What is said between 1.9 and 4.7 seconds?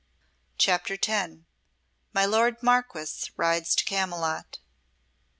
My Lord Marquess rides to Camylott.